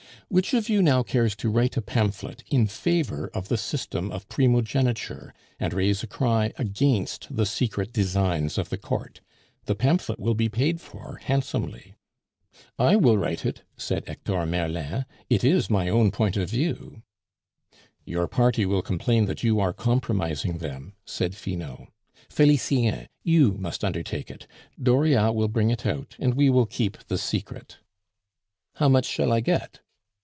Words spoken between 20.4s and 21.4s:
them," said